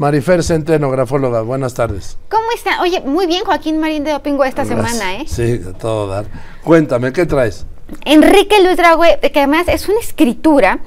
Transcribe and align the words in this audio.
Marifer 0.00 0.42
Centeno, 0.42 0.90
grafóloga, 0.90 1.42
buenas 1.42 1.74
tardes. 1.74 2.16
¿Cómo 2.30 2.46
está? 2.56 2.80
Oye, 2.80 3.02
muy 3.02 3.26
bien 3.26 3.44
Joaquín 3.44 3.78
Marín 3.78 4.02
de 4.02 4.12
Dopingo 4.12 4.44
esta 4.44 4.64
semana, 4.64 5.16
¿eh? 5.16 5.24
Sí, 5.26 5.58
de 5.58 5.74
todo 5.74 6.06
dar. 6.06 6.24
Cuéntame, 6.64 7.12
¿qué 7.12 7.26
traes? 7.26 7.66
Enrique 8.06 8.62
Luis 8.64 8.78
Dragüe, 8.78 9.20
que 9.20 9.38
además 9.40 9.68
es 9.68 9.90
una 9.90 10.00
escritura 10.00 10.78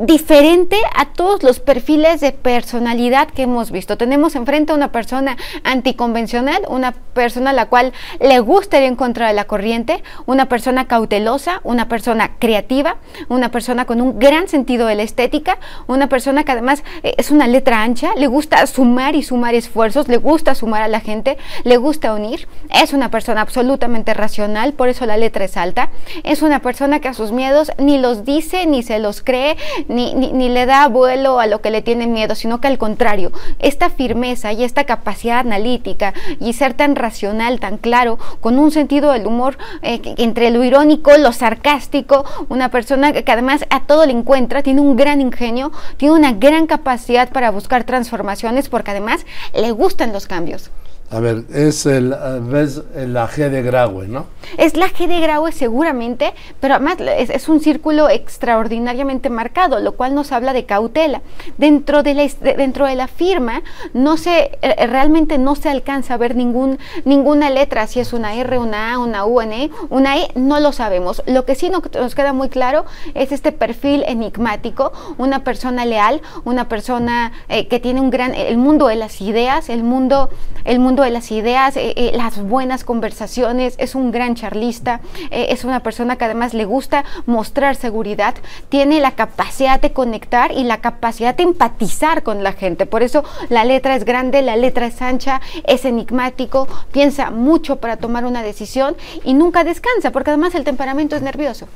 diferente 0.00 0.76
a 0.96 1.06
todos 1.06 1.42
los 1.42 1.60
perfiles 1.60 2.20
de 2.20 2.32
personalidad 2.32 3.28
que 3.28 3.42
hemos 3.42 3.70
visto. 3.70 3.98
Tenemos 3.98 4.34
enfrente 4.34 4.72
a 4.72 4.74
una 4.74 4.90
persona 4.90 5.36
anticonvencional, 5.64 6.62
una 6.68 6.92
persona 6.92 7.50
a 7.50 7.52
la 7.52 7.66
cual 7.66 7.92
le 8.20 8.40
gusta 8.40 8.78
ir 8.78 8.84
en 8.84 8.96
contra 8.96 9.28
de 9.28 9.34
la 9.34 9.44
corriente, 9.44 10.02
una 10.24 10.46
persona 10.46 10.86
cautelosa, 10.86 11.60
una 11.62 11.88
persona 11.88 12.32
creativa, 12.38 12.96
una 13.28 13.50
persona 13.50 13.84
con 13.84 14.00
un 14.00 14.18
gran 14.18 14.48
sentido 14.48 14.86
de 14.86 14.94
la 14.94 15.02
estética, 15.02 15.58
una 15.86 16.08
persona 16.08 16.44
que 16.44 16.52
además 16.52 16.82
eh, 17.02 17.14
es 17.18 17.30
una 17.30 17.46
letra 17.46 17.82
ancha, 17.82 18.14
le 18.16 18.28
gusta 18.28 18.66
sumar 18.66 19.14
y 19.14 19.22
sumar 19.22 19.54
esfuerzos, 19.54 20.08
le 20.08 20.16
gusta 20.16 20.54
sumar 20.54 20.82
a 20.82 20.88
la 20.88 21.00
gente, 21.00 21.36
le 21.64 21.76
gusta 21.76 22.14
unir, 22.14 22.48
es 22.82 22.94
una 22.94 23.10
persona 23.10 23.42
absolutamente 23.42 24.14
racional, 24.14 24.72
por 24.72 24.88
eso 24.88 25.04
la 25.04 25.18
letra 25.18 25.44
es 25.44 25.56
alta, 25.58 25.90
es 26.24 26.40
una 26.40 26.60
persona 26.60 27.00
que 27.00 27.08
a 27.08 27.14
sus 27.14 27.30
miedos 27.30 27.72
ni 27.78 27.98
los 27.98 28.24
dice 28.24 28.64
ni 28.66 28.82
se 28.82 28.98
los 28.98 29.22
cree, 29.22 29.56
ni, 29.88 30.14
ni, 30.14 30.48
le 30.48 30.66
da 30.66 30.88
vuelo 30.88 31.40
a 31.40 31.46
lo 31.46 31.60
que 31.60 31.70
le 31.70 31.82
tiene 31.82 32.06
miedo, 32.06 32.34
sino 32.34 32.60
que 32.60 32.68
al 32.68 32.78
contrario, 32.78 33.32
esta 33.58 33.90
firmeza 33.90 34.52
y 34.52 34.64
esta 34.64 34.84
capacidad 34.84 35.38
analítica 35.38 36.14
y 36.40 36.52
ser 36.52 36.74
tan 36.74 36.96
racional, 36.96 37.60
tan 37.60 37.78
claro, 37.78 38.18
con 38.40 38.58
un 38.58 38.70
sentido 38.70 39.12
del 39.12 39.26
humor 39.26 39.58
eh, 39.82 40.00
entre 40.18 40.50
lo 40.50 40.64
irónico, 40.64 41.16
lo 41.18 41.32
sarcástico, 41.32 42.24
una 42.48 42.70
persona 42.70 43.12
que 43.12 43.32
además 43.32 43.64
a 43.70 43.80
todo 43.80 44.06
le 44.06 44.12
encuentra, 44.12 44.62
tiene 44.62 44.80
un 44.80 44.96
gran 44.96 45.20
ingenio, 45.20 45.72
tiene 45.96 46.14
una 46.14 46.32
gran 46.32 46.66
capacidad 46.66 47.30
para 47.30 47.50
buscar 47.50 47.84
transformaciones 47.84 48.68
porque 48.68 48.90
además 48.90 49.24
le 49.54 49.70
gustan 49.70 50.12
los 50.12 50.26
cambios. 50.26 50.70
A 51.12 51.20
ver, 51.20 51.44
es 51.52 51.84
el, 51.84 52.08
la 52.08 53.28
G 53.28 53.50
de 53.50 53.62
Graue, 53.62 54.08
¿no? 54.08 54.24
Es 54.56 54.78
la 54.78 54.88
G 54.88 55.06
de 55.06 55.20
Graue 55.20 55.52
seguramente, 55.52 56.32
pero 56.58 56.76
además 56.76 56.96
es, 57.00 57.48
un 57.50 57.60
círculo 57.60 58.08
extraordinariamente 58.08 59.28
marcado, 59.28 59.78
lo 59.78 59.92
cual 59.92 60.14
nos 60.14 60.32
habla 60.32 60.54
de 60.54 60.64
cautela. 60.64 61.20
Dentro 61.58 62.02
de 62.02 62.14
la, 62.14 62.26
dentro 62.56 62.86
de 62.86 62.94
la 62.94 63.08
firma 63.08 63.62
no 63.92 64.16
se, 64.16 64.58
eh, 64.62 64.86
realmente 64.86 65.36
no 65.36 65.54
se 65.54 65.68
alcanza 65.68 66.14
a 66.14 66.16
ver 66.16 66.34
ningún, 66.34 66.78
ninguna 67.04 67.50
letra, 67.50 67.86
si 67.86 68.00
es 68.00 68.14
una 68.14 68.34
R, 68.34 68.56
una 68.58 68.94
A, 68.94 68.98
una 68.98 69.26
U, 69.26 69.40
una 69.42 69.56
E, 69.56 69.70
una 69.90 70.16
E, 70.16 70.30
no 70.34 70.60
lo 70.60 70.72
sabemos. 70.72 71.22
Lo 71.26 71.44
que 71.44 71.56
sí 71.56 71.68
nos, 71.68 71.82
nos 71.92 72.14
queda 72.14 72.32
muy 72.32 72.48
claro 72.48 72.86
es 73.12 73.32
este 73.32 73.52
perfil 73.52 74.02
enigmático, 74.06 74.92
una 75.18 75.44
persona 75.44 75.84
leal, 75.84 76.22
una 76.44 76.68
persona 76.68 77.32
eh, 77.50 77.68
que 77.68 77.80
tiene 77.80 78.00
un 78.00 78.08
gran, 78.08 78.34
el 78.34 78.56
mundo 78.56 78.86
de 78.86 78.96
las 78.96 79.20
ideas, 79.20 79.68
el 79.68 79.82
mundo, 79.82 80.30
el 80.64 80.78
mundo 80.78 81.01
de 81.02 81.10
las 81.10 81.30
ideas, 81.30 81.76
eh, 81.76 81.92
eh, 81.96 82.12
las 82.14 82.42
buenas 82.42 82.84
conversaciones, 82.84 83.74
es 83.78 83.94
un 83.94 84.10
gran 84.10 84.34
charlista, 84.34 85.00
eh, 85.30 85.46
es 85.50 85.64
una 85.64 85.80
persona 85.80 86.16
que 86.16 86.24
además 86.24 86.54
le 86.54 86.64
gusta 86.64 87.04
mostrar 87.26 87.76
seguridad, 87.76 88.34
tiene 88.68 89.00
la 89.00 89.12
capacidad 89.12 89.80
de 89.80 89.92
conectar 89.92 90.52
y 90.52 90.64
la 90.64 90.80
capacidad 90.80 91.34
de 91.34 91.44
empatizar 91.44 92.22
con 92.22 92.42
la 92.42 92.52
gente. 92.52 92.86
Por 92.86 93.02
eso 93.02 93.24
la 93.48 93.64
letra 93.64 93.96
es 93.96 94.04
grande, 94.04 94.42
la 94.42 94.56
letra 94.56 94.86
es 94.86 95.00
ancha, 95.02 95.40
es 95.64 95.84
enigmático, 95.84 96.68
piensa 96.92 97.30
mucho 97.30 97.76
para 97.76 97.96
tomar 97.96 98.24
una 98.24 98.42
decisión 98.42 98.96
y 99.24 99.34
nunca 99.34 99.64
descansa, 99.64 100.10
porque 100.10 100.30
además 100.30 100.54
el 100.54 100.64
temperamento 100.64 101.16
es 101.16 101.22
nervioso 101.22 101.66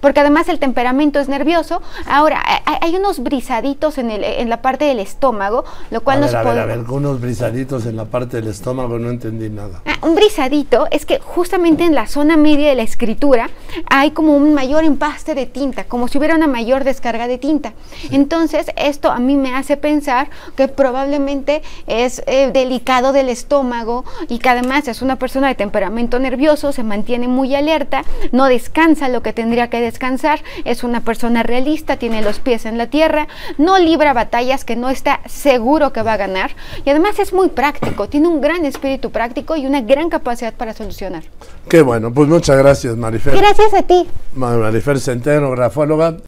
porque 0.00 0.20
además 0.20 0.48
el 0.48 0.58
temperamento 0.58 1.20
es 1.20 1.28
nervioso. 1.28 1.82
Ahora, 2.06 2.42
hay, 2.80 2.96
unos 2.96 3.22
brisaditos 3.22 3.98
en, 3.98 4.10
el, 4.10 4.24
en 4.24 4.48
la 4.48 4.62
parte 4.62 4.84
del 4.84 5.00
estómago, 5.00 5.64
lo 5.90 6.00
cual 6.02 6.18
a 6.18 6.20
nos 6.22 6.32
ver, 6.32 6.42
puede... 6.42 6.60
a 6.60 6.66
ver, 6.66 6.78
unos 6.88 7.20
brisaditos 7.20 7.86
en 7.86 7.96
la 7.96 8.04
parte 8.06 8.38
del 8.38 8.48
estómago, 8.48 8.98
no 8.98 9.10
entendí 9.10 9.50
nada. 9.50 9.82
Ah, 9.86 9.96
un 10.02 10.14
brisadito 10.14 10.86
es 10.90 11.04
que 11.06 11.18
justamente 11.18 11.84
en 11.84 11.94
la 11.94 12.06
zona 12.06 12.36
media 12.36 12.68
de 12.68 12.74
la 12.74 12.82
escritura 12.82 13.50
hay 13.88 14.12
como 14.12 14.36
un 14.36 14.54
mayor 14.54 14.84
empaste 14.84 15.34
de 15.34 15.46
tinta, 15.46 15.84
como 15.84 16.08
si 16.08 16.18
hubiera 16.18 16.36
una 16.36 16.46
mayor 16.46 16.84
descarga 16.84 17.26
de 17.26 17.38
tinta. 17.38 17.74
Sí. 18.00 18.08
Entonces, 18.12 18.66
esto 18.76 19.10
a 19.10 19.18
mí 19.18 19.36
me 19.36 19.54
hace 19.54 19.76
pensar 19.76 20.28
que 20.56 20.68
probablemente 20.68 21.62
es 21.86 22.22
eh, 22.26 22.50
delicado 22.52 23.12
del 23.12 23.28
estómago 23.28 24.04
y 24.28 24.38
que 24.38 24.48
además 24.48 24.88
es 24.88 25.02
una 25.02 25.16
persona 25.16 25.48
de 25.48 25.54
temperamento 25.54 26.18
nervioso, 26.18 26.72
se 26.72 26.82
mantiene 26.82 27.28
muy 27.28 27.54
alerta, 27.54 28.04
no 28.32 28.46
descansa 28.46 29.08
lo 29.08 29.22
que 29.22 29.32
tendría 29.32 29.68
que 29.68 29.80
descansar, 29.86 30.40
es 30.64 30.84
una 30.84 31.00
persona 31.00 31.42
realista, 31.42 31.96
tiene 31.96 32.22
los 32.22 32.38
pies 32.38 32.66
en 32.66 32.78
la 32.78 32.88
tierra, 32.88 33.28
no 33.58 33.78
libra 33.78 34.12
batallas 34.12 34.64
que 34.64 34.76
no 34.76 34.90
está 34.90 35.20
seguro 35.26 35.92
que 35.92 36.02
va 36.02 36.14
a 36.14 36.16
ganar 36.16 36.50
y 36.84 36.90
además 36.90 37.18
es 37.18 37.32
muy 37.32 37.48
práctico, 37.48 38.08
tiene 38.08 38.28
un 38.28 38.40
gran 38.40 38.64
espíritu 38.64 39.10
práctico 39.10 39.56
y 39.56 39.66
una 39.66 39.80
gran 39.80 40.10
capacidad 40.10 40.52
para 40.52 40.74
solucionar. 40.74 41.22
Qué 41.68 41.82
bueno, 41.82 42.12
pues 42.12 42.28
muchas 42.28 42.56
gracias 42.58 42.96
Marifer. 42.96 43.36
Gracias 43.36 43.74
a 43.74 43.82
ti. 43.82 44.06
Marifer 44.34 45.00
Centeno, 45.00 45.50
grafóloga. 45.50 46.16